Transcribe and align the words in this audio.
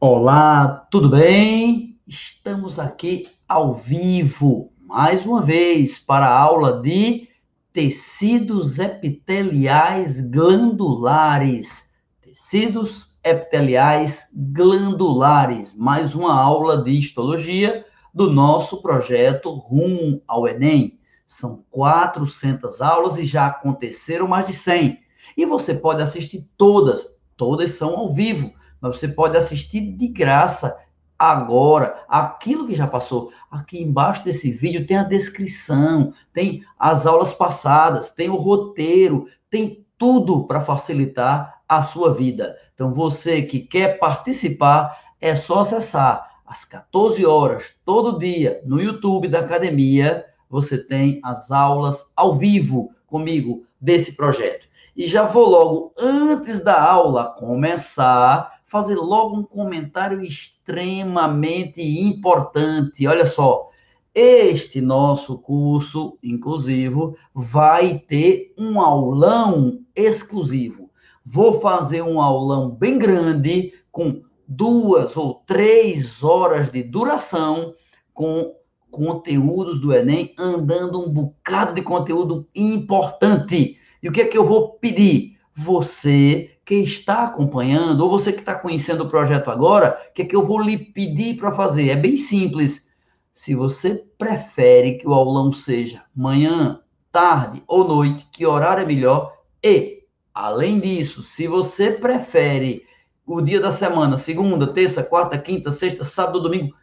Olá, 0.00 0.86
tudo 0.92 1.08
bem? 1.08 1.98
Estamos 2.06 2.78
aqui 2.78 3.26
ao 3.48 3.74
vivo, 3.74 4.72
mais 4.78 5.26
uma 5.26 5.42
vez, 5.42 5.98
para 5.98 6.24
a 6.24 6.38
aula 6.38 6.80
de 6.80 7.28
tecidos 7.72 8.78
epiteliais 8.78 10.20
glandulares. 10.20 11.90
Tecidos 12.22 13.18
epiteliais 13.24 14.26
glandulares, 14.32 15.74
mais 15.74 16.14
uma 16.14 16.32
aula 16.32 16.80
de 16.80 16.96
histologia 16.96 17.84
do 18.14 18.30
nosso 18.30 18.80
projeto 18.80 19.50
Rumo 19.50 20.22
ao 20.28 20.46
Enem. 20.46 21.00
São 21.26 21.64
400 21.72 22.80
aulas 22.80 23.18
e 23.18 23.24
já 23.24 23.48
aconteceram 23.48 24.28
mais 24.28 24.46
de 24.46 24.52
100. 24.52 24.96
E 25.36 25.44
você 25.44 25.74
pode 25.74 26.00
assistir 26.00 26.48
todas, 26.56 27.04
todas 27.36 27.72
são 27.72 27.96
ao 27.96 28.14
vivo 28.14 28.56
mas 28.80 28.98
você 28.98 29.08
pode 29.08 29.36
assistir 29.36 29.80
de 29.80 30.08
graça 30.08 30.76
agora 31.18 32.04
aquilo 32.08 32.66
que 32.66 32.74
já 32.74 32.86
passou. 32.86 33.32
Aqui 33.50 33.82
embaixo 33.82 34.24
desse 34.24 34.50
vídeo 34.50 34.86
tem 34.86 34.96
a 34.96 35.02
descrição, 35.02 36.12
tem 36.32 36.62
as 36.78 37.06
aulas 37.06 37.32
passadas, 37.32 38.10
tem 38.10 38.28
o 38.28 38.36
roteiro, 38.36 39.26
tem 39.50 39.84
tudo 39.98 40.46
para 40.46 40.60
facilitar 40.60 41.60
a 41.68 41.82
sua 41.82 42.14
vida. 42.14 42.56
Então 42.72 42.94
você 42.94 43.42
que 43.42 43.58
quer 43.58 43.98
participar, 43.98 44.96
é 45.20 45.34
só 45.34 45.60
acessar 45.60 46.38
às 46.46 46.64
14 46.64 47.26
horas 47.26 47.74
todo 47.84 48.18
dia 48.18 48.62
no 48.64 48.80
YouTube 48.80 49.26
da 49.26 49.40
academia, 49.40 50.24
você 50.48 50.78
tem 50.78 51.20
as 51.22 51.50
aulas 51.50 52.12
ao 52.16 52.36
vivo 52.36 52.92
comigo 53.06 53.66
desse 53.80 54.16
projeto. 54.16 54.66
E 54.96 55.06
já 55.06 55.24
vou 55.24 55.48
logo 55.48 55.92
antes 55.98 56.60
da 56.60 56.80
aula 56.80 57.34
começar 57.38 58.57
fazer 58.68 58.96
logo 58.96 59.36
um 59.36 59.42
comentário 59.42 60.20
extremamente 60.20 61.82
importante. 61.82 63.06
Olha 63.06 63.26
só, 63.26 63.68
este 64.14 64.80
nosso 64.80 65.38
curso 65.38 66.18
inclusivo 66.22 67.16
vai 67.34 67.98
ter 67.98 68.52
um 68.58 68.80
aulão 68.80 69.80
exclusivo. 69.96 70.90
Vou 71.24 71.60
fazer 71.60 72.02
um 72.02 72.20
aulão 72.20 72.70
bem 72.70 72.98
grande, 72.98 73.72
com 73.90 74.22
duas 74.46 75.16
ou 75.16 75.42
três 75.46 76.22
horas 76.22 76.70
de 76.70 76.82
duração, 76.82 77.74
com 78.12 78.54
conteúdos 78.90 79.80
do 79.80 79.92
Enem, 79.92 80.34
andando 80.38 81.00
um 81.00 81.10
bocado 81.10 81.74
de 81.74 81.82
conteúdo 81.82 82.46
importante. 82.54 83.78
E 84.02 84.08
o 84.08 84.12
que 84.12 84.22
é 84.22 84.26
que 84.26 84.38
eu 84.38 84.44
vou 84.44 84.70
pedir? 84.74 85.36
Você 85.54 86.57
que 86.68 86.74
está 86.74 87.24
acompanhando, 87.24 88.02
ou 88.02 88.10
você 88.10 88.30
que 88.30 88.40
está 88.40 88.54
conhecendo 88.54 89.02
o 89.02 89.08
projeto 89.08 89.50
agora, 89.50 89.98
o 90.10 90.12
que 90.12 90.20
é 90.20 90.24
que 90.26 90.36
eu 90.36 90.44
vou 90.44 90.60
lhe 90.60 90.76
pedir 90.76 91.38
para 91.38 91.50
fazer? 91.50 91.88
É 91.88 91.96
bem 91.96 92.14
simples. 92.14 92.86
Se 93.32 93.54
você 93.54 94.04
prefere 94.18 94.98
que 94.98 95.08
o 95.08 95.14
aulão 95.14 95.50
seja 95.50 96.02
manhã, 96.14 96.78
tarde 97.10 97.62
ou 97.66 97.88
noite, 97.88 98.28
que 98.30 98.44
horário 98.44 98.82
é 98.82 98.86
melhor? 98.86 99.32
E, 99.64 100.02
além 100.34 100.78
disso, 100.78 101.22
se 101.22 101.46
você 101.46 101.90
prefere 101.90 102.82
o 103.26 103.40
dia 103.40 103.60
da 103.60 103.72
semana, 103.72 104.18
segunda, 104.18 104.66
terça, 104.66 105.02
quarta, 105.02 105.38
quinta, 105.38 105.70
sexta, 105.70 106.04
sábado, 106.04 106.42
domingo, 106.42 106.74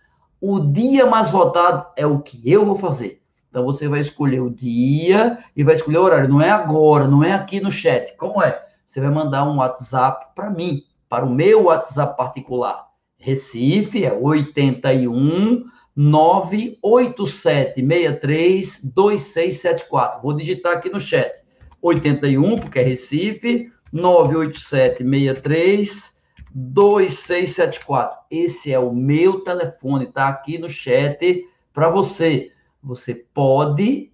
o 0.41 0.61
dia 0.61 1.05
mais 1.05 1.29
votado 1.29 1.85
é 1.95 2.07
o 2.07 2.21
que 2.21 2.41
eu 2.43 2.65
vou 2.65 2.79
fazer. 2.79 3.21
Então 3.51 3.63
você 3.63 3.87
vai 3.87 3.99
escolher 3.99 4.39
o 4.39 4.49
dia 4.49 5.37
e 5.55 5.63
vai 5.63 5.75
escolher 5.75 5.99
o 5.99 6.03
horário. 6.03 6.27
Não 6.27 6.41
é 6.41 6.49
agora, 6.49 7.07
não 7.07 7.23
é 7.23 7.33
aqui 7.33 7.59
no 7.59 7.71
chat. 7.71 8.17
Como 8.17 8.41
é? 8.41 8.65
Você 8.85 9.01
vai 9.01 9.09
mandar 9.09 9.45
um 9.45 9.57
WhatsApp 9.57 10.27
para 10.35 10.49
mim, 10.49 10.83
para 11.09 11.25
o 11.25 11.29
meu 11.29 11.63
WhatsApp 11.63 12.15
particular. 12.15 12.87
Recife 13.17 14.05
é 14.05 14.13
81 14.13 15.65
98763 15.95 18.81
2674. 18.83 20.21
Vou 20.21 20.33
digitar 20.33 20.77
aqui 20.77 20.89
no 20.89 20.99
chat. 20.99 21.43
81, 21.81 22.59
porque 22.59 22.79
é 22.79 22.83
Recife, 22.83 23.71
98763 23.91 26.21
2674. 26.53 28.19
Esse 28.29 28.71
é 28.73 28.79
o 28.79 28.93
meu 28.93 29.39
telefone, 29.41 30.05
tá 30.07 30.27
aqui 30.27 30.57
no 30.57 30.67
chat 30.69 31.45
para 31.73 31.89
você. 31.89 32.51
Você 32.81 33.25
pode 33.33 34.11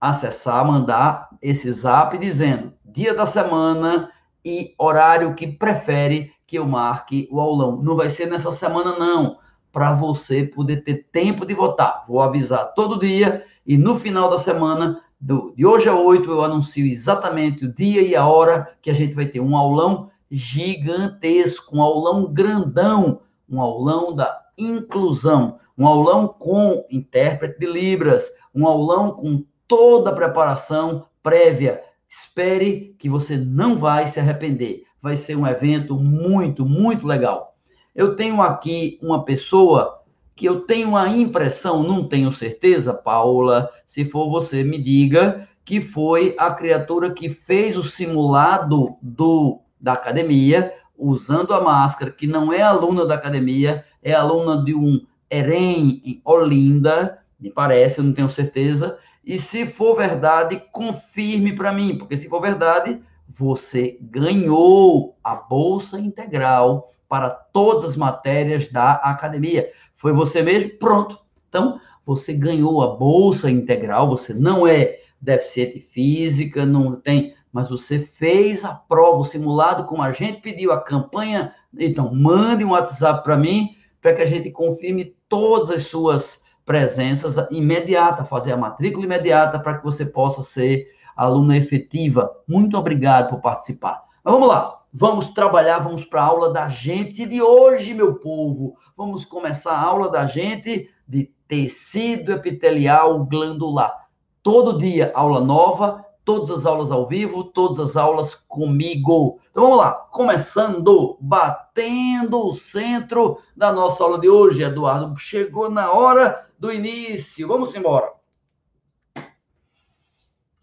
acessar, 0.00 0.66
mandar 0.66 1.28
esse 1.40 1.70
zap 1.72 2.18
dizendo 2.18 2.72
dia 2.92 3.14
da 3.14 3.26
semana 3.26 4.10
e 4.44 4.74
horário 4.78 5.34
que 5.34 5.46
prefere 5.46 6.32
que 6.46 6.58
eu 6.58 6.66
marque 6.66 7.28
o 7.30 7.40
aulão. 7.40 7.80
Não 7.82 7.96
vai 7.96 8.10
ser 8.10 8.26
nessa 8.26 8.52
semana, 8.52 8.98
não, 8.98 9.38
para 9.72 9.94
você 9.94 10.44
poder 10.44 10.84
ter 10.84 11.06
tempo 11.10 11.46
de 11.46 11.54
votar. 11.54 12.04
Vou 12.06 12.20
avisar 12.20 12.74
todo 12.74 13.00
dia 13.00 13.44
e 13.66 13.78
no 13.78 13.96
final 13.96 14.28
da 14.28 14.38
semana, 14.38 15.00
do, 15.20 15.54
de 15.56 15.64
hoje 15.64 15.88
a 15.88 15.94
8, 15.94 16.30
eu 16.30 16.44
anuncio 16.44 16.84
exatamente 16.84 17.64
o 17.64 17.72
dia 17.72 18.02
e 18.02 18.14
a 18.14 18.26
hora 18.26 18.76
que 18.82 18.90
a 18.90 18.94
gente 18.94 19.14
vai 19.14 19.26
ter 19.26 19.40
um 19.40 19.56
aulão 19.56 20.10
gigantesco, 20.30 21.76
um 21.76 21.80
aulão 21.80 22.32
grandão, 22.32 23.20
um 23.48 23.60
aulão 23.60 24.14
da 24.14 24.42
inclusão, 24.58 25.58
um 25.78 25.86
aulão 25.86 26.26
com 26.26 26.84
intérprete 26.90 27.60
de 27.60 27.66
Libras, 27.66 28.30
um 28.54 28.66
aulão 28.66 29.12
com 29.12 29.44
toda 29.68 30.10
a 30.10 30.14
preparação 30.14 31.06
prévia. 31.22 31.82
Espere 32.12 32.94
que 32.98 33.08
você 33.08 33.38
não 33.38 33.74
vai 33.74 34.06
se 34.06 34.20
arrepender. 34.20 34.82
Vai 35.00 35.16
ser 35.16 35.34
um 35.34 35.46
evento 35.46 35.96
muito, 35.96 36.62
muito 36.66 37.06
legal. 37.06 37.56
Eu 37.94 38.14
tenho 38.14 38.42
aqui 38.42 38.98
uma 39.02 39.24
pessoa 39.24 40.02
que 40.36 40.44
eu 40.44 40.60
tenho 40.60 40.94
a 40.94 41.08
impressão, 41.08 41.82
não 41.82 42.06
tenho 42.06 42.30
certeza, 42.30 42.92
Paula, 42.92 43.70
se 43.86 44.04
for 44.04 44.28
você, 44.28 44.62
me 44.62 44.76
diga, 44.76 45.48
que 45.64 45.80
foi 45.80 46.36
a 46.38 46.52
criatura 46.52 47.14
que 47.14 47.30
fez 47.30 47.78
o 47.78 47.82
simulado 47.82 48.94
do 49.00 49.60
da 49.80 49.94
academia, 49.94 50.70
usando 50.96 51.54
a 51.54 51.62
máscara, 51.62 52.10
que 52.10 52.26
não 52.26 52.52
é 52.52 52.60
aluna 52.60 53.06
da 53.06 53.14
academia, 53.14 53.86
é 54.02 54.12
aluna 54.12 54.62
de 54.62 54.74
um 54.74 55.00
EREM 55.30 56.02
em 56.04 56.20
Olinda, 56.26 57.20
me 57.40 57.50
parece, 57.50 57.98
eu 57.98 58.04
não 58.04 58.12
tenho 58.12 58.28
certeza, 58.28 58.98
e 59.24 59.38
se 59.38 59.64
for 59.64 59.96
verdade, 59.96 60.62
confirme 60.72 61.54
para 61.54 61.72
mim, 61.72 61.96
porque 61.96 62.16
se 62.16 62.28
for 62.28 62.40
verdade, 62.40 63.00
você 63.28 63.98
ganhou 64.00 65.16
a 65.22 65.34
bolsa 65.34 65.98
integral 65.98 66.92
para 67.08 67.30
todas 67.30 67.84
as 67.84 67.96
matérias 67.96 68.68
da 68.68 68.92
academia. 68.94 69.70
Foi 69.94 70.12
você 70.12 70.42
mesmo? 70.42 70.70
Pronto. 70.78 71.18
Então, 71.48 71.80
você 72.04 72.32
ganhou 72.32 72.82
a 72.82 72.96
bolsa 72.96 73.50
integral, 73.50 74.08
você 74.08 74.34
não 74.34 74.66
é 74.66 74.98
deficiente 75.20 75.78
física, 75.78 76.66
não 76.66 76.96
tem, 76.96 77.34
mas 77.52 77.68
você 77.68 78.00
fez 78.00 78.64
a 78.64 78.74
prova, 78.74 79.18
o 79.18 79.24
simulado, 79.24 79.84
como 79.84 80.02
a 80.02 80.10
gente 80.10 80.40
pediu, 80.40 80.72
a 80.72 80.80
campanha. 80.80 81.54
Então, 81.78 82.12
mande 82.12 82.64
um 82.64 82.70
WhatsApp 82.70 83.22
para 83.22 83.36
mim, 83.36 83.76
para 84.00 84.14
que 84.14 84.22
a 84.22 84.26
gente 84.26 84.50
confirme 84.50 85.14
todas 85.28 85.70
as 85.70 85.82
suas 85.86 86.41
presenças 86.64 87.36
imediata, 87.50 88.24
fazer 88.24 88.52
a 88.52 88.56
matrícula 88.56 89.04
imediata 89.04 89.58
para 89.58 89.78
que 89.78 89.84
você 89.84 90.06
possa 90.06 90.42
ser 90.42 90.88
aluna 91.16 91.56
efetiva. 91.56 92.30
Muito 92.48 92.76
obrigado 92.76 93.30
por 93.30 93.40
participar. 93.40 94.02
Mas 94.24 94.32
vamos 94.32 94.48
lá, 94.48 94.80
vamos 94.92 95.28
trabalhar, 95.28 95.80
vamos 95.80 96.04
para 96.04 96.22
a 96.22 96.26
aula 96.26 96.52
da 96.52 96.68
gente 96.68 97.26
de 97.26 97.42
hoje, 97.42 97.94
meu 97.94 98.14
povo. 98.14 98.76
Vamos 98.96 99.24
começar 99.24 99.72
a 99.72 99.82
aula 99.82 100.08
da 100.08 100.26
gente 100.26 100.90
de 101.06 101.30
tecido 101.48 102.32
epitelial 102.32 103.24
glandular. 103.24 104.06
Todo 104.42 104.78
dia 104.78 105.12
aula 105.14 105.40
nova, 105.40 106.04
todas 106.24 106.50
as 106.50 106.66
aulas 106.66 106.90
ao 106.90 107.06
vivo, 107.06 107.44
todas 107.44 107.78
as 107.78 107.96
aulas 107.96 108.34
comigo. 108.34 109.40
Então 109.50 109.64
vamos 109.64 109.78
lá, 109.78 109.92
começando, 109.92 111.16
batendo 111.20 112.46
o 112.46 112.52
centro 112.52 113.38
da 113.56 113.72
nossa 113.72 114.02
aula 114.02 114.18
de 114.18 114.28
hoje, 114.28 114.62
Eduardo. 114.62 115.16
Chegou 115.18 115.70
na 115.70 115.92
hora 115.92 116.46
do 116.62 116.72
início. 116.72 117.48
Vamos 117.48 117.74
embora. 117.74 118.12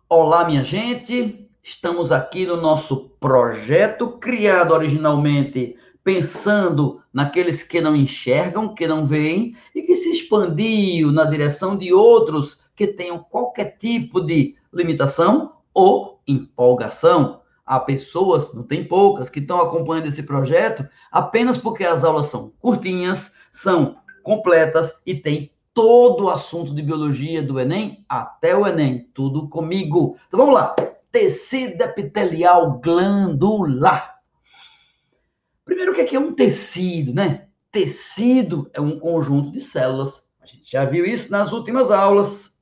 Olá, 0.08 0.46
minha 0.46 0.64
gente. 0.64 1.52
Estamos 1.62 2.10
aqui 2.10 2.46
no 2.46 2.56
nosso 2.56 3.10
projeto 3.20 4.08
criado 4.18 4.74
originalmente 4.74 5.76
pensando 6.02 7.04
naqueles 7.12 7.64
que 7.64 7.82
não 7.82 7.94
enxergam, 7.98 8.74
que 8.74 8.88
não 8.88 9.06
veem 9.06 9.58
e 9.76 9.82
que 9.82 9.94
se 9.94 10.10
expandiu 10.10 11.12
na 11.12 11.26
direção 11.26 11.78
de 11.78 11.94
outros 11.94 12.62
que 12.78 12.88
tenham 12.88 13.20
qualquer 13.20 13.78
tipo 13.78 14.22
de 14.22 14.56
limitação 14.74 15.58
ou 15.74 16.22
empolgação. 16.26 17.42
Há 17.66 17.78
pessoas, 17.78 18.54
não 18.54 18.64
tem 18.64 18.88
poucas, 18.88 19.30
que 19.30 19.40
estão 19.40 19.60
acompanhando 19.60 20.08
esse 20.08 20.24
projeto 20.24 20.88
apenas 21.12 21.58
porque 21.58 21.84
as 21.84 22.06
aulas 22.06 22.28
são 22.28 22.54
curtinhas, 22.58 23.34
são 23.52 23.98
completas 24.24 24.94
e 25.06 25.14
tem 25.14 25.52
todo 25.74 26.26
o 26.26 26.30
assunto 26.30 26.74
de 26.74 26.82
biologia 26.82 27.42
do 27.42 27.60
Enem 27.60 28.06
até 28.08 28.56
o 28.56 28.66
Enem, 28.66 29.10
tudo 29.14 29.48
comigo. 29.50 30.18
Então 30.28 30.40
vamos 30.40 30.56
lá. 30.56 30.76
Tecido 31.12 31.82
epitelial 31.82 32.80
glandular. 32.80 34.20
Primeiro, 35.66 35.92
o 35.92 35.96
que 35.96 36.02
é, 36.02 36.06
que 36.06 36.16
é 36.16 36.20
um 36.20 36.34
tecido, 36.34 37.14
né? 37.14 37.50
tecido 37.72 38.70
é 38.74 38.82
um 38.82 39.00
conjunto 39.00 39.52
de 39.52 39.60
células. 39.60 40.30
A 40.42 40.46
gente 40.46 40.72
já 40.72 40.86
viu 40.86 41.06
isso 41.06 41.32
nas 41.32 41.52
últimas 41.52 41.92
aulas. 41.92 42.58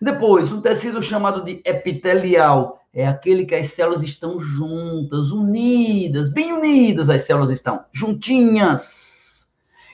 Depois, 0.00 0.52
um 0.52 0.60
tecido 0.60 1.02
chamado 1.02 1.42
de 1.42 1.60
epitelial 1.64 2.80
é 2.92 3.06
aquele 3.06 3.44
que 3.44 3.54
as 3.54 3.68
células 3.68 4.02
estão 4.02 4.38
juntas, 4.38 5.30
unidas, 5.30 6.28
bem 6.28 6.52
unidas 6.52 7.08
as 7.10 7.22
células 7.22 7.50
estão, 7.50 7.84
juntinhas. 7.92 9.25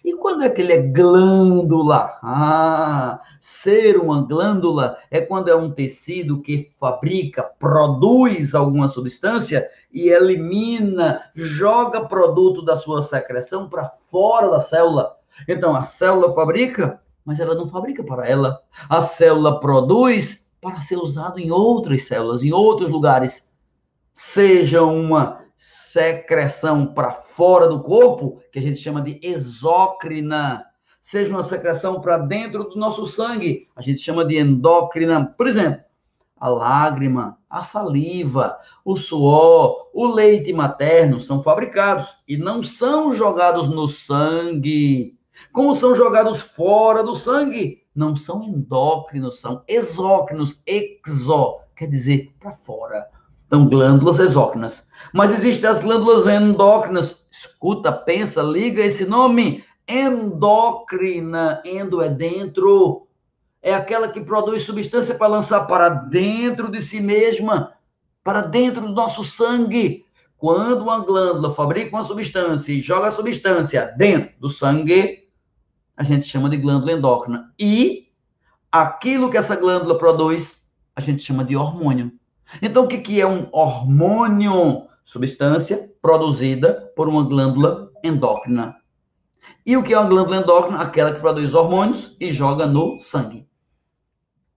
E 0.04 0.14
quando 0.14 0.42
é 0.42 0.50
que 0.50 0.60
ele 0.60 0.72
é 0.72 0.78
glândula? 0.78 2.18
Ah, 2.22 3.20
ser 3.40 3.96
uma 3.98 4.22
glândula 4.22 4.96
é 5.10 5.20
quando 5.20 5.48
é 5.48 5.54
um 5.54 5.70
tecido 5.70 6.40
que 6.40 6.72
fabrica, 6.78 7.42
produz 7.42 8.54
alguma 8.54 8.88
substância 8.88 9.68
e 9.92 10.08
elimina, 10.08 11.22
joga 11.34 12.04
produto 12.04 12.62
da 12.62 12.76
sua 12.76 13.00
secreção 13.00 13.68
para 13.68 13.92
fora 14.06 14.50
da 14.50 14.60
célula. 14.60 15.16
Então 15.48 15.76
a 15.76 15.82
célula 15.82 16.34
fabrica, 16.34 17.00
mas 17.24 17.38
ela 17.38 17.54
não 17.54 17.68
fabrica 17.68 18.02
para 18.02 18.26
ela. 18.26 18.60
A 18.88 19.00
célula 19.00 19.60
produz 19.60 20.48
para 20.60 20.80
ser 20.80 20.96
usado 20.96 21.38
em 21.38 21.50
outras 21.50 22.04
células, 22.04 22.42
em 22.42 22.52
outros 22.52 22.88
lugares. 22.88 23.52
Seja 24.14 24.82
uma 24.82 25.41
secreção 25.62 26.92
para 26.92 27.12
fora 27.12 27.68
do 27.68 27.80
corpo, 27.80 28.42
que 28.50 28.58
a 28.58 28.62
gente 28.62 28.80
chama 28.80 29.00
de 29.00 29.20
exócrina, 29.22 30.64
seja 31.00 31.30
uma 31.30 31.44
secreção 31.44 32.00
para 32.00 32.18
dentro 32.18 32.64
do 32.64 32.76
nosso 32.76 33.06
sangue, 33.06 33.68
a 33.76 33.80
gente 33.80 34.00
chama 34.00 34.24
de 34.24 34.36
endócrina. 34.36 35.32
Por 35.36 35.46
exemplo, 35.46 35.84
a 36.36 36.48
lágrima, 36.48 37.38
a 37.48 37.62
saliva, 37.62 38.58
o 38.84 38.96
suor, 38.96 39.90
o 39.94 40.06
leite 40.06 40.52
materno 40.52 41.20
são 41.20 41.42
fabricados 41.44 42.16
e 42.26 42.36
não 42.36 42.60
são 42.60 43.14
jogados 43.14 43.68
no 43.68 43.86
sangue. 43.86 45.16
Como 45.52 45.76
são 45.76 45.94
jogados 45.94 46.40
fora 46.40 47.04
do 47.04 47.14
sangue? 47.14 47.82
não 47.94 48.16
são 48.16 48.42
endócrinos, 48.42 49.38
são 49.38 49.62
exócrinos, 49.68 50.62
exó, 50.66 51.60
quer 51.76 51.88
dizer, 51.88 52.34
para 52.40 52.56
fora. 52.64 53.10
Então, 53.52 53.68
glândulas 53.68 54.18
exócrinas. 54.18 54.88
Mas 55.12 55.30
existem 55.30 55.68
as 55.68 55.78
glândulas 55.78 56.26
endócrinas. 56.26 57.22
Escuta, 57.30 57.92
pensa, 57.92 58.40
liga 58.40 58.82
esse 58.82 59.04
nome. 59.04 59.62
Endócrina. 59.86 61.60
Endo 61.62 62.00
é 62.00 62.08
dentro. 62.08 63.06
É 63.60 63.74
aquela 63.74 64.08
que 64.08 64.22
produz 64.22 64.62
substância 64.62 65.14
para 65.14 65.26
lançar 65.26 65.66
para 65.66 65.90
dentro 65.90 66.70
de 66.70 66.80
si 66.80 66.98
mesma, 66.98 67.74
para 68.24 68.40
dentro 68.40 68.80
do 68.80 68.94
nosso 68.94 69.22
sangue. 69.22 70.06
Quando 70.38 70.80
uma 70.80 71.00
glândula 71.00 71.54
fabrica 71.54 71.94
uma 71.94 72.02
substância 72.02 72.72
e 72.72 72.80
joga 72.80 73.08
a 73.08 73.12
substância 73.12 73.92
dentro 73.98 74.32
do 74.40 74.48
sangue, 74.48 75.28
a 75.94 76.02
gente 76.02 76.24
chama 76.24 76.48
de 76.48 76.56
glândula 76.56 76.92
endócrina. 76.92 77.52
E 77.60 78.08
aquilo 78.72 79.30
que 79.30 79.36
essa 79.36 79.56
glândula 79.56 79.98
produz, 79.98 80.66
a 80.96 81.02
gente 81.02 81.22
chama 81.22 81.44
de 81.44 81.54
hormônio. 81.54 82.10
Então, 82.60 82.84
o 82.84 82.88
que, 82.88 82.98
que 82.98 83.20
é 83.20 83.26
um 83.26 83.48
hormônio? 83.52 84.86
Substância 85.04 85.90
produzida 86.00 86.92
por 86.94 87.08
uma 87.08 87.24
glândula 87.24 87.90
endócrina. 88.04 88.76
E 89.64 89.76
o 89.76 89.82
que 89.82 89.94
é 89.94 89.98
uma 89.98 90.08
glândula 90.08 90.36
endócrina? 90.36 90.80
Aquela 90.80 91.12
que 91.12 91.20
produz 91.20 91.54
hormônios 91.54 92.16
e 92.20 92.30
joga 92.32 92.66
no 92.66 92.98
sangue. 92.98 93.48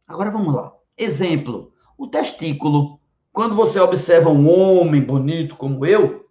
Agora 0.07 0.31
vamos 0.31 0.53
lá. 0.53 0.71
Exemplo: 0.97 1.71
o 1.97 2.07
testículo. 2.07 2.99
Quando 3.31 3.55
você 3.55 3.79
observa 3.79 4.29
um 4.29 4.49
homem 4.49 5.01
bonito 5.01 5.57
como 5.57 5.85
eu, 5.85 6.25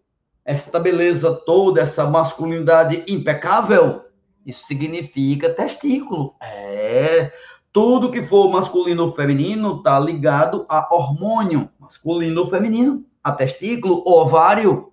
esta 0.44 0.80
beleza 0.80 1.34
toda, 1.44 1.82
essa 1.82 2.06
masculinidade 2.08 3.04
impecável, 3.06 4.04
isso 4.46 4.66
significa 4.66 5.52
testículo. 5.52 6.34
É. 6.40 7.30
Tudo 7.74 8.08
que 8.08 8.22
for 8.22 8.48
masculino 8.48 9.06
ou 9.06 9.12
feminino 9.12 9.78
está 9.78 9.98
ligado 9.98 10.64
a 10.68 10.94
hormônio, 10.94 11.68
masculino 11.76 12.42
ou 12.42 12.46
feminino, 12.48 13.04
a 13.20 13.32
testículo, 13.32 14.00
ovário. 14.06 14.92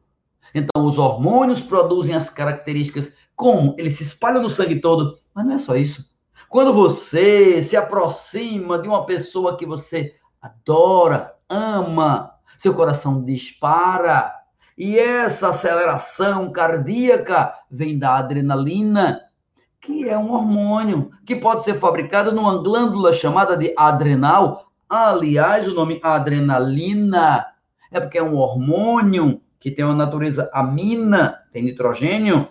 Então, 0.51 0.83
os 0.83 0.97
hormônios 0.97 1.61
produzem 1.61 2.15
as 2.15 2.27
características. 2.27 3.15
Como? 3.35 3.75
Eles 3.77 3.97
se 3.97 4.01
espalham 4.01 4.41
no 4.41 4.49
sangue 4.49 4.81
todo. 4.81 5.19
Mas 5.31 5.45
não 5.45 5.53
é 5.53 5.57
só 5.59 5.75
isso. 5.75 6.09
Quando 6.49 6.73
você 6.73 7.61
se 7.61 7.77
aproxima 7.77 8.79
de 8.79 8.87
uma 8.87 9.05
pessoa 9.05 9.55
que 9.55 9.65
você 9.67 10.15
adora, 10.41 11.35
ama, 11.47 12.31
seu 12.57 12.73
coração 12.73 13.23
dispara. 13.23 14.33
E 14.75 14.97
essa 14.97 15.49
aceleração 15.49 16.51
cardíaca 16.51 17.53
vem 17.69 17.99
da 17.99 18.17
adrenalina, 18.17 19.21
que 19.81 20.07
é 20.07 20.15
um 20.15 20.31
hormônio 20.31 21.11
que 21.25 21.35
pode 21.35 21.63
ser 21.63 21.79
fabricado 21.79 22.31
numa 22.31 22.61
glândula 22.61 23.11
chamada 23.11 23.57
de 23.57 23.73
adrenal. 23.75 24.71
Aliás, 24.87 25.67
o 25.67 25.73
nome 25.73 25.99
adrenalina 26.03 27.47
é 27.89 27.99
porque 27.99 28.19
é 28.19 28.23
um 28.23 28.37
hormônio 28.37 29.41
que 29.59 29.71
tem 29.71 29.83
uma 29.83 29.95
natureza 29.95 30.49
amina, 30.53 31.39
tem 31.51 31.63
nitrogênio, 31.63 32.47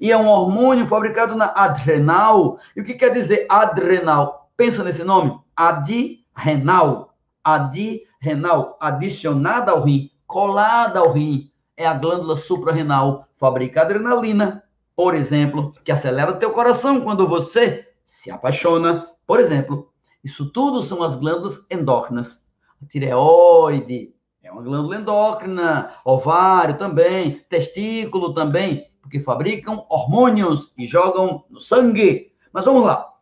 e 0.00 0.10
é 0.10 0.16
um 0.16 0.26
hormônio 0.26 0.86
fabricado 0.86 1.34
na 1.34 1.52
adrenal. 1.54 2.58
E 2.74 2.80
o 2.80 2.84
que 2.84 2.94
quer 2.94 3.10
dizer 3.10 3.46
adrenal? 3.50 4.50
Pensa 4.56 4.82
nesse 4.82 5.04
nome, 5.04 5.38
adrenal, 5.54 7.14
adrenal, 7.44 8.78
adicionada 8.80 9.72
ao 9.72 9.82
rim, 9.82 10.10
colada 10.26 11.00
ao 11.00 11.12
rim, 11.12 11.50
é 11.76 11.86
a 11.86 11.92
glândula 11.92 12.36
suprarrenal, 12.36 13.28
fabrica 13.36 13.82
adrenalina 13.82 14.62
por 14.96 15.14
exemplo, 15.14 15.72
que 15.84 15.92
acelera 15.92 16.30
o 16.30 16.38
teu 16.38 16.50
coração 16.50 17.02
quando 17.02 17.28
você 17.28 17.86
se 18.02 18.30
apaixona. 18.30 19.06
Por 19.26 19.38
exemplo, 19.38 19.92
isso 20.24 20.50
tudo 20.50 20.80
são 20.80 21.02
as 21.02 21.14
glândulas 21.14 21.66
endócrinas. 21.70 22.42
A 22.82 22.86
tireoide 22.86 24.14
é 24.42 24.50
uma 24.50 24.62
glândula 24.62 24.96
endócrina, 24.96 25.92
ovário 26.02 26.78
também, 26.78 27.44
testículo 27.50 28.32
também, 28.32 28.90
porque 29.02 29.20
fabricam 29.20 29.84
hormônios 29.90 30.72
e 30.78 30.86
jogam 30.86 31.44
no 31.50 31.60
sangue. 31.60 32.32
Mas 32.50 32.64
vamos 32.64 32.84
lá. 32.84 33.12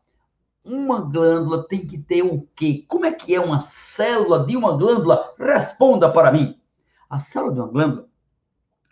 Uma 0.65 1.01
glândula 1.01 1.67
tem 1.67 1.85
que 1.85 1.99
ter 1.99 2.23
o 2.23 2.49
quê? 2.55 2.85
Como 2.87 3.05
é 3.05 3.11
que 3.11 3.35
é 3.35 3.41
uma 3.41 3.61
célula 3.61 4.47
de 4.47 4.57
uma 4.57 4.77
glândula? 4.77 5.35
Responda 5.39 6.09
para 6.09 6.31
mim. 6.31 6.57
A 7.11 7.19
célula 7.19 7.53
de 7.53 7.61
uma 7.61 7.69
glândula, 7.69 8.09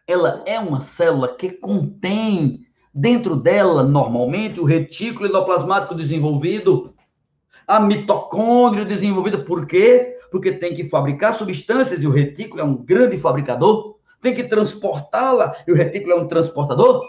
ela 0.07 0.43
é 0.47 0.59
uma 0.59 0.81
célula 0.81 1.35
que 1.35 1.51
contém 1.51 2.67
Dentro 2.95 3.37
dela, 3.37 3.83
normalmente, 3.83 4.61
o 4.61 4.65
retículo 4.65 5.27
endoplasmático 5.27 5.95
desenvolvido, 5.95 6.95
a 7.67 7.81
mitocôndria 7.81 8.85
desenvolvida, 8.85 9.39
por 9.39 9.67
quê? 9.67 10.19
Porque 10.31 10.53
tem 10.53 10.75
que 10.75 10.89
fabricar 10.89 11.33
substâncias 11.33 12.03
e 12.03 12.07
o 12.07 12.11
retículo 12.11 12.61
é 12.61 12.65
um 12.65 12.77
grande 12.77 13.17
fabricador, 13.19 13.97
tem 14.21 14.35
que 14.35 14.45
transportá-la 14.45 15.57
e 15.67 15.73
o 15.73 15.75
retículo 15.75 16.13
é 16.13 16.17
um 16.17 16.29
transportador, 16.29 17.03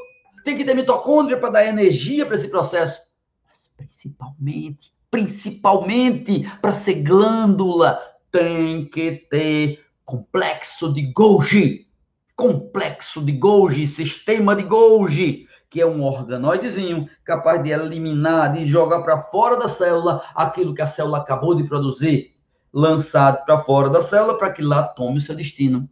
tem 0.44 0.56
que 0.56 0.63
ter 0.63 0.74
mitocôndria 0.74 1.38
para 1.38 1.50
dar 1.50 1.66
energia 1.66 2.25
para 2.25 2.36
esse 2.36 2.48
processo, 2.48 3.02
mas 3.48 3.70
principalmente, 3.75 4.94
principalmente 5.12 6.50
para 6.62 6.74
ser 6.74 6.96
glândula, 6.96 8.00
tem 8.32 8.86
que 8.86 9.28
ter 9.30 9.80
complexo 10.06 10.94
de 10.94 11.02
Golgi, 11.13 11.88
complexo 12.36 13.22
de 13.24 13.32
Golgi, 13.32 13.86
sistema 13.86 14.56
de 14.56 14.63
Golgi, 14.63 15.46
que 15.74 15.82
é 15.82 15.86
um 15.88 16.03
organoidezinho 16.03 17.10
capaz 17.25 17.63
de 17.63 17.72
eliminar, 17.72 18.53
de 18.53 18.63
jogar 18.68 19.01
para 19.01 19.24
fora 19.24 19.58
da 19.58 19.68
célula 19.68 20.22
aquilo 20.36 20.75
que 20.75 20.84
a 20.84 20.86
célula 20.86 21.18
acabou 21.18 21.56
de 21.56 21.63
produzir, 21.63 22.27
lançado 22.72 23.44
para 23.44 23.63
fora 23.63 23.89
da 23.89 24.00
célula 24.00 24.38
para 24.38 24.51
que 24.51 24.62
lá 24.62 24.84
tome 24.84 25.18
o 25.18 25.22
seu 25.22 25.36
destino. 25.36 25.89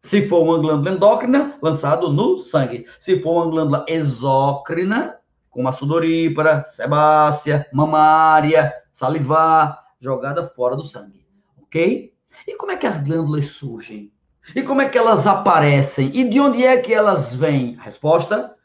Se 0.00 0.28
for 0.28 0.44
uma 0.44 0.58
glândula 0.58 0.94
endócrina, 0.94 1.58
lançado 1.60 2.08
no 2.08 2.38
sangue. 2.38 2.86
Se 3.00 3.20
for 3.20 3.42
uma 3.42 3.50
glândula 3.50 3.84
exócrina, 3.88 5.16
como 5.50 5.68
a 5.68 5.72
sudorípara, 5.72 6.62
sebácea, 6.62 7.66
mamária, 7.72 8.72
salivar, 8.92 9.86
jogada 9.98 10.46
fora 10.54 10.76
do 10.76 10.84
sangue. 10.84 11.26
Ok? 11.60 12.12
E 12.46 12.56
como 12.56 12.70
é 12.70 12.76
que 12.76 12.86
as 12.86 13.02
glândulas 13.02 13.46
surgem? 13.46 14.12
E 14.54 14.62
como 14.62 14.82
é 14.82 14.88
que 14.88 14.96
elas 14.96 15.26
aparecem? 15.26 16.12
E 16.14 16.22
de 16.22 16.38
onde 16.38 16.64
é 16.64 16.76
que 16.76 16.94
elas 16.94 17.34
vêm? 17.34 17.76
resposta: 17.80 18.55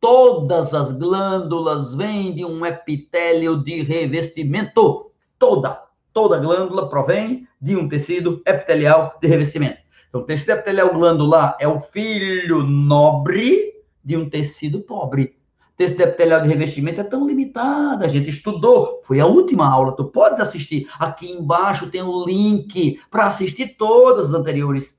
Todas 0.00 0.74
as 0.74 0.92
glândulas 0.92 1.92
vêm 1.92 2.32
de 2.32 2.44
um 2.44 2.64
epitélio 2.64 3.56
de 3.56 3.82
revestimento. 3.82 5.10
Toda, 5.38 5.82
toda 6.12 6.38
glândula 6.38 6.88
provém 6.88 7.48
de 7.60 7.76
um 7.76 7.88
tecido 7.88 8.40
epitelial 8.46 9.18
de 9.20 9.26
revestimento. 9.26 9.78
Então, 10.08 10.20
o 10.20 10.24
tecido 10.24 10.50
epitelial 10.50 10.94
glandular 10.94 11.56
é 11.60 11.66
o 11.66 11.80
filho 11.80 12.62
nobre 12.62 13.74
de 14.04 14.16
um 14.16 14.28
tecido 14.28 14.80
pobre. 14.80 15.36
O 15.74 15.76
tecido 15.76 16.02
epitelial 16.02 16.40
de 16.40 16.48
revestimento 16.48 17.00
é 17.00 17.04
tão 17.04 17.26
limitado, 17.26 18.04
a 18.04 18.08
gente 18.08 18.30
estudou, 18.30 19.00
foi 19.04 19.20
a 19.20 19.26
última 19.26 19.68
aula, 19.68 19.96
tu 19.96 20.04
podes 20.04 20.40
assistir. 20.40 20.88
Aqui 20.98 21.30
embaixo 21.30 21.90
tem 21.90 22.02
o 22.02 22.22
um 22.22 22.24
link 22.24 23.00
para 23.10 23.26
assistir 23.26 23.76
todas 23.76 24.28
as 24.28 24.34
anteriores. 24.34 24.97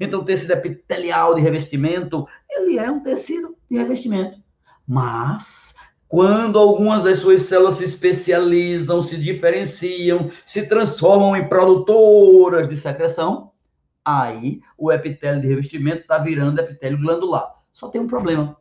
Então, 0.00 0.24
tecido 0.24 0.52
epitelial 0.52 1.34
de 1.34 1.42
revestimento, 1.42 2.26
ele 2.48 2.78
é 2.78 2.90
um 2.90 3.00
tecido 3.00 3.54
de 3.70 3.76
revestimento. 3.78 4.38
Mas 4.88 5.74
quando 6.08 6.58
algumas 6.58 7.04
das 7.04 7.18
suas 7.18 7.42
células 7.42 7.76
se 7.76 7.84
especializam, 7.84 9.00
se 9.00 9.16
diferenciam, 9.16 10.28
se 10.44 10.68
transformam 10.68 11.36
em 11.36 11.46
produtoras 11.46 12.68
de 12.68 12.76
secreção, 12.76 13.52
aí 14.04 14.60
o 14.76 14.90
epitélio 14.90 15.40
de 15.40 15.46
revestimento 15.46 16.00
está 16.00 16.18
virando 16.18 16.58
epitélio 16.58 16.98
glandular. 16.98 17.54
Só 17.72 17.86
tem 17.86 18.00
um 18.00 18.08
problema. 18.08 18.56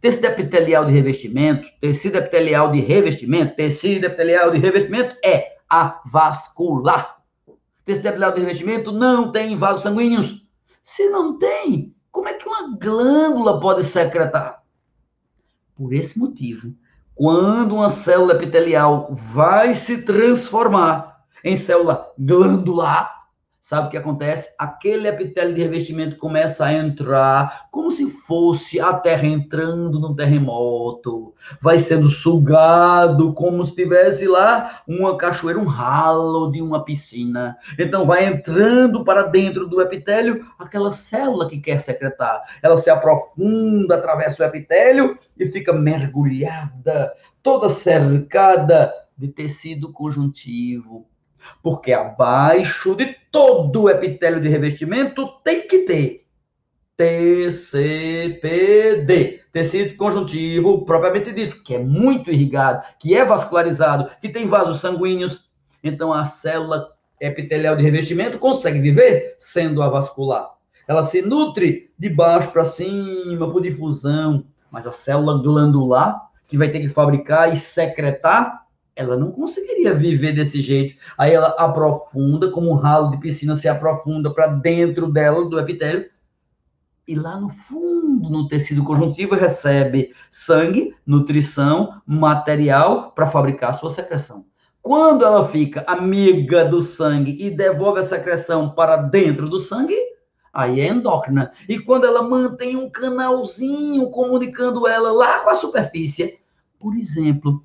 Tecido 0.00 0.26
epitelial 0.26 0.84
de 0.84 0.92
revestimento, 0.92 1.68
tecido 1.80 2.16
epitelial 2.16 2.72
de 2.72 2.80
revestimento, 2.80 3.54
tecido 3.54 4.06
epitelial 4.06 4.50
de 4.50 4.58
revestimento 4.58 5.14
é 5.24 5.58
avascular. 5.68 7.22
Tecido 7.84 8.06
epitelial 8.06 8.32
de 8.32 8.40
revestimento 8.40 8.90
não 8.90 9.30
tem 9.30 9.56
vasos 9.56 9.82
sanguíneos. 9.82 10.49
Se 10.82 11.08
não 11.08 11.38
tem, 11.38 11.94
como 12.10 12.28
é 12.28 12.34
que 12.34 12.48
uma 12.48 12.76
glândula 12.76 13.60
pode 13.60 13.84
secretar? 13.84 14.62
Por 15.74 15.92
esse 15.92 16.18
motivo, 16.18 16.74
quando 17.14 17.74
uma 17.76 17.90
célula 17.90 18.34
epitelial 18.34 19.08
vai 19.12 19.74
se 19.74 20.02
transformar 20.02 21.24
em 21.44 21.56
célula 21.56 22.12
glandular, 22.18 23.19
Sabe 23.60 23.88
o 23.88 23.90
que 23.90 23.96
acontece? 23.98 24.54
Aquele 24.58 25.06
epitélio 25.06 25.54
de 25.54 25.60
revestimento 25.60 26.16
começa 26.16 26.64
a 26.64 26.72
entrar 26.72 27.68
como 27.70 27.90
se 27.90 28.08
fosse 28.10 28.80
a 28.80 28.94
Terra 28.94 29.26
entrando 29.26 30.00
num 30.00 30.14
terremoto. 30.14 31.34
Vai 31.60 31.78
sendo 31.78 32.08
sugado 32.08 33.34
como 33.34 33.62
se 33.62 33.74
tivesse 33.74 34.26
lá 34.26 34.80
uma 34.88 35.14
cachoeira, 35.18 35.60
um 35.60 35.66
ralo 35.66 36.50
de 36.50 36.62
uma 36.62 36.86
piscina. 36.86 37.54
Então 37.78 38.06
vai 38.06 38.24
entrando 38.24 39.04
para 39.04 39.24
dentro 39.24 39.68
do 39.68 39.82
epitélio 39.82 40.42
aquela 40.58 40.90
célula 40.90 41.46
que 41.46 41.58
quer 41.58 41.78
secretar. 41.80 42.42
Ela 42.62 42.78
se 42.78 42.88
aprofunda, 42.88 43.96
atravessa 43.96 44.42
o 44.42 44.46
epitélio 44.46 45.18
e 45.38 45.44
fica 45.44 45.74
mergulhada, 45.74 47.12
toda 47.42 47.68
cercada 47.68 48.90
de 49.18 49.28
tecido 49.28 49.92
conjuntivo 49.92 51.10
porque 51.62 51.92
abaixo 51.92 52.94
de 52.94 53.16
todo 53.30 53.82
o 53.82 53.90
epitélio 53.90 54.40
de 54.40 54.48
revestimento 54.48 55.26
tem 55.44 55.66
que 55.66 55.80
ter 55.80 56.26
TCPD, 57.00 58.60
tecido 59.50 59.96
conjuntivo 59.96 60.84
propriamente 60.84 61.32
dito, 61.32 61.62
que 61.62 61.74
é 61.74 61.78
muito 61.78 62.30
irrigado, 62.30 62.84
que 62.98 63.14
é 63.14 63.24
vascularizado, 63.24 64.10
que 64.20 64.28
tem 64.28 64.46
vasos 64.46 64.80
sanguíneos. 64.80 65.48
Então 65.82 66.12
a 66.12 66.26
célula 66.26 66.88
epitelial 67.18 67.74
de 67.74 67.82
revestimento 67.82 68.38
consegue 68.38 68.80
viver 68.80 69.34
sendo 69.38 69.82
avascular. 69.82 70.50
Ela 70.86 71.02
se 71.02 71.22
nutre 71.22 71.90
de 71.98 72.10
baixo 72.10 72.52
para 72.52 72.64
cima 72.64 73.50
por 73.50 73.62
difusão, 73.62 74.44
mas 74.70 74.86
a 74.86 74.92
célula 74.92 75.42
glandular 75.42 76.30
que 76.48 76.58
vai 76.58 76.68
ter 76.68 76.80
que 76.80 76.88
fabricar 76.88 77.50
e 77.52 77.56
secretar 77.56 78.59
ela 79.00 79.16
não 79.16 79.32
conseguiria 79.32 79.94
viver 79.94 80.34
desse 80.34 80.60
jeito. 80.60 80.94
Aí 81.16 81.32
ela 81.32 81.48
aprofunda, 81.58 82.50
como 82.50 82.70
um 82.70 82.74
ralo 82.74 83.10
de 83.10 83.16
piscina 83.16 83.54
se 83.54 83.66
aprofunda 83.66 84.32
para 84.32 84.46
dentro 84.48 85.10
dela, 85.10 85.48
do 85.48 85.58
epitélio, 85.58 86.08
e 87.08 87.14
lá 87.14 87.40
no 87.40 87.48
fundo, 87.48 88.28
no 88.28 88.46
tecido 88.46 88.84
conjuntivo, 88.84 89.34
recebe 89.34 90.12
sangue, 90.30 90.94
nutrição, 91.04 92.00
material 92.06 93.12
para 93.12 93.26
fabricar 93.26 93.70
a 93.70 93.72
sua 93.72 93.88
secreção. 93.88 94.44
Quando 94.82 95.24
ela 95.24 95.48
fica 95.48 95.82
amiga 95.88 96.64
do 96.64 96.80
sangue 96.80 97.36
e 97.40 97.50
devolve 97.50 98.00
a 98.00 98.04
secreção 98.04 98.70
para 98.70 98.96
dentro 98.96 99.48
do 99.48 99.58
sangue, 99.58 99.96
aí 100.52 100.80
é 100.80 100.88
endócrina. 100.88 101.50
E 101.68 101.78
quando 101.78 102.04
ela 102.04 102.22
mantém 102.22 102.76
um 102.76 102.88
canalzinho 102.88 104.10
comunicando 104.10 104.86
ela 104.86 105.10
lá 105.10 105.40
com 105.40 105.50
a 105.50 105.54
superfície, 105.54 106.38
por 106.78 106.94
exemplo, 106.96 107.64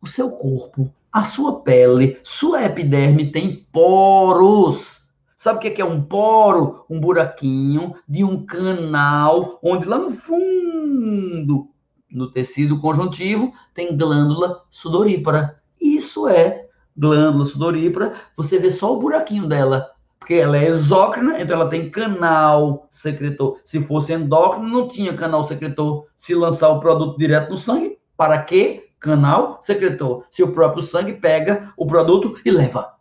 o 0.00 0.06
seu 0.06 0.30
corpo, 0.30 0.92
a 1.12 1.24
sua 1.24 1.60
pele, 1.60 2.18
sua 2.22 2.64
epiderme 2.64 3.30
tem 3.30 3.66
poros. 3.72 5.06
Sabe 5.34 5.58
o 5.58 5.74
que 5.74 5.80
é 5.80 5.84
um 5.84 6.02
poro? 6.02 6.84
Um 6.88 6.98
buraquinho 6.98 7.94
de 8.08 8.24
um 8.24 8.44
canal, 8.44 9.58
onde 9.62 9.86
lá 9.86 9.98
no 9.98 10.10
fundo, 10.10 11.68
no 12.10 12.30
tecido 12.30 12.80
conjuntivo, 12.80 13.52
tem 13.74 13.96
glândula 13.96 14.62
sudorípara. 14.70 15.60
Isso 15.80 16.26
é 16.26 16.66
glândula 16.96 17.44
sudorípara. 17.44 18.14
Você 18.36 18.58
vê 18.58 18.70
só 18.70 18.94
o 18.94 18.98
buraquinho 18.98 19.46
dela, 19.46 19.90
porque 20.18 20.34
ela 20.34 20.56
é 20.56 20.66
exócrina, 20.68 21.40
então 21.40 21.60
ela 21.60 21.68
tem 21.68 21.90
canal 21.90 22.88
secretor. 22.90 23.60
Se 23.64 23.80
fosse 23.82 24.14
endócrina, 24.14 24.68
não 24.68 24.88
tinha 24.88 25.14
canal 25.14 25.44
secretor. 25.44 26.06
Se 26.16 26.34
lançar 26.34 26.70
o 26.70 26.80
produto 26.80 27.18
direto 27.18 27.50
no 27.50 27.56
sangue, 27.56 27.98
para 28.16 28.42
quê? 28.42 28.85
Canal 28.98 29.58
secretor, 29.62 30.24
se 30.30 30.42
o 30.42 30.52
próprio 30.52 30.82
sangue 30.82 31.14
pega 31.14 31.72
o 31.76 31.86
produto 31.86 32.40
e 32.44 32.50
leva. 32.50 32.94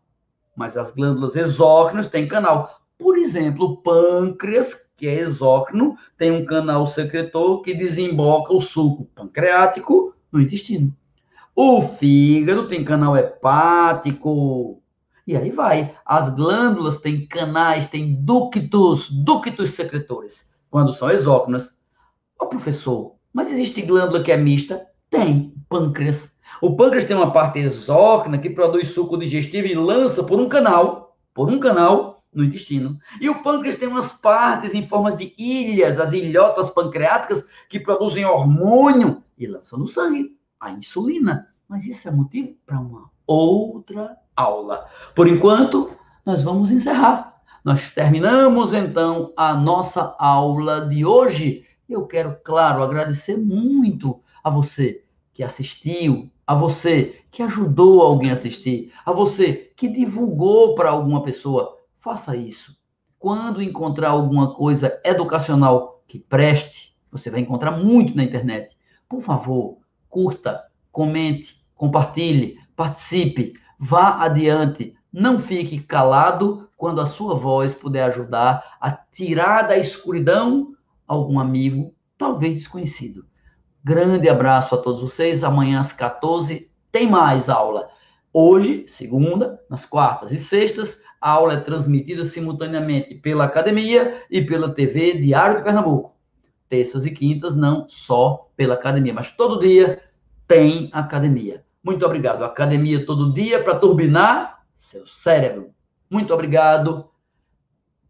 Mas 0.56 0.78
as 0.78 0.92
glândulas 0.92 1.36
exócrinas 1.36 2.08
têm 2.08 2.28
canal. 2.28 2.82
Por 2.98 3.18
exemplo, 3.18 3.66
o 3.66 3.78
pâncreas, 3.78 4.74
que 4.96 5.08
é 5.08 5.20
exócrino, 5.20 5.98
tem 6.18 6.32
um 6.32 6.46
canal 6.46 6.86
secretor 6.86 7.62
que 7.62 7.74
desemboca 7.74 8.54
o 8.54 8.62
suco 8.62 9.06
pancreático 9.14 10.14
no 10.32 10.40
intestino. 10.40 10.96
O 11.54 11.82
fígado 11.82 12.68
tem 12.68 12.84
canal 12.84 13.16
hepático. 13.16 14.82
E 15.28 15.36
aí 15.36 15.50
vai. 15.50 15.96
As 16.06 16.30
glândulas 16.30 17.00
têm 17.00 17.26
canais, 17.26 17.90
têm 17.90 18.14
ductos, 18.14 19.10
ductos 19.10 19.72
secretores, 19.72 20.54
quando 20.70 20.94
são 20.94 21.10
exócrinas. 21.10 21.78
Ô 22.40 22.46
professor, 22.48 23.16
mas 23.34 23.52
existe 23.52 23.82
glândula 23.82 24.22
que 24.22 24.32
é 24.32 24.38
mista? 24.38 24.86
Tem 25.16 25.54
pâncreas. 25.70 26.38
O 26.62 26.76
pâncreas 26.76 27.06
tem 27.06 27.16
uma 27.16 27.32
parte 27.32 27.58
exócrina 27.58 28.38
que 28.38 28.50
produz 28.50 28.90
suco 28.90 29.18
digestivo 29.18 29.66
e 29.66 29.74
lança 29.74 30.22
por 30.22 30.42
um 30.42 30.50
canal, 30.50 31.18
por 31.34 31.50
um 31.50 31.58
canal 31.58 32.26
no 32.34 32.44
intestino. 32.44 33.00
E 33.22 33.30
o 33.30 33.42
pâncreas 33.42 33.78
tem 33.78 33.88
umas 33.88 34.12
partes 34.12 34.74
em 34.74 34.86
formas 34.86 35.18
de 35.18 35.34
ilhas, 35.38 36.02
as 36.02 36.12
ilhotas 36.12 36.70
pancreáticas, 36.70 37.48
que 37.70 37.80
produzem 37.80 38.26
hormônio 38.26 39.24
e 39.38 39.48
lançam 39.48 39.80
no 39.80 39.88
sangue 39.88 40.38
a 40.60 40.72
insulina. 40.72 41.48
Mas 41.68 41.86
isso 41.86 42.10
é 42.10 42.12
motivo 42.12 42.54
para 42.66 42.78
uma 42.78 43.10
outra 43.26 44.18
aula. 44.36 44.86
Por 45.16 45.30
enquanto, 45.30 45.92
nós 46.26 46.42
vamos 46.42 46.72
encerrar. 46.72 47.42
Nós 47.64 47.90
terminamos 47.90 48.74
então 48.74 49.32
a 49.38 49.54
nossa 49.54 50.14
aula 50.20 50.82
de 50.82 51.06
hoje. 51.06 51.66
Eu 51.88 52.06
quero, 52.06 52.38
claro, 52.44 52.84
agradecer 52.84 53.38
muito 53.38 54.22
a 54.44 54.50
você 54.50 55.05
que 55.36 55.44
assistiu, 55.44 56.32
a 56.48 56.56
você 56.56 57.22
que 57.30 57.44
ajudou 57.44 58.02
alguém 58.02 58.30
a 58.30 58.34
assistir, 58.34 58.94
a 59.06 59.12
você 59.12 59.70
que 59.76 59.90
divulgou 59.90 60.76
para 60.76 60.90
alguma 60.90 61.22
pessoa. 61.22 61.78
Faça 62.00 62.38
isso. 62.38 62.74
Quando 63.20 63.62
encontrar 63.62 64.12
alguma 64.12 64.56
coisa 64.56 64.98
educacional 65.04 66.02
que 66.08 66.18
preste, 66.18 66.96
você 67.12 67.30
vai 67.30 67.42
encontrar 67.42 67.72
muito 67.72 68.16
na 68.16 68.24
internet. 68.24 68.78
Por 69.10 69.20
favor, 69.20 69.80
curta, 70.08 70.64
comente, 70.90 71.62
compartilhe, 71.76 72.58
participe, 72.74 73.56
vá 73.78 74.24
adiante. 74.24 74.96
Não 75.12 75.38
fique 75.38 75.82
calado 75.82 76.70
quando 76.78 77.02
a 77.02 77.06
sua 77.06 77.36
voz 77.36 77.74
puder 77.74 78.04
ajudar 78.04 78.78
a 78.80 78.90
tirar 78.90 79.64
da 79.64 79.78
escuridão 79.78 80.74
algum 81.06 81.40
amigo, 81.40 81.94
talvez 82.18 82.56
desconhecido. 82.56 83.26
Grande 83.86 84.28
abraço 84.28 84.74
a 84.74 84.80
todos 84.80 85.00
vocês. 85.00 85.44
Amanhã 85.44 85.80
às 85.80 85.94
14 85.94 86.72
tem 86.92 87.08
mais 87.08 87.50
aula. 87.50 87.88
Hoje, 88.34 88.84
segunda, 88.88 89.62
nas 89.70 89.86
quartas 89.86 90.32
e 90.32 90.40
sextas, 90.40 91.04
a 91.22 91.30
aula 91.30 91.54
é 91.54 91.58
transmitida 91.58 92.24
simultaneamente 92.24 93.14
pela 93.14 93.44
academia 93.44 94.24
e 94.32 94.42
pela 94.42 94.74
TV 94.74 95.20
Diário 95.20 95.58
de 95.58 95.64
Pernambuco. 95.64 96.16
Terças 96.68 97.06
e 97.06 97.12
quintas, 97.12 97.56
não 97.56 97.88
só 97.88 98.50
pela 98.58 98.74
academia, 98.74 99.14
mas 99.14 99.30
todo 99.30 99.60
dia 99.60 100.02
tem 100.48 100.90
academia. 100.92 101.64
Muito 101.84 102.04
obrigado. 102.08 102.44
Academia 102.44 103.06
todo 103.06 103.34
dia 103.34 103.64
para 103.64 103.78
turbinar 103.78 104.64
seu 104.76 105.06
cérebro. 105.06 105.70
Muito 106.10 106.34
obrigado. 106.34 107.08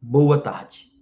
Boa 0.01 0.37
tarde. 0.37 0.94